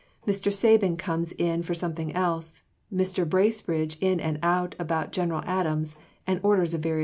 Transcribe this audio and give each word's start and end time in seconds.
Mr. 0.25 0.51
Sabin 0.51 0.97
comes 0.97 1.31
in 1.33 1.61
for 1.61 1.75
something 1.75 2.11
else. 2.15 2.63
Mr. 2.91 3.23
Bracebridge 3.23 3.99
in 4.01 4.19
and 4.19 4.39
out 4.41 4.73
about 4.79 5.11
General 5.11 5.43
Adams, 5.45 5.95
and 6.25 6.39
orders 6.41 6.73
of 6.73 6.81
various 6.81 6.95
kinds. 6.95 6.99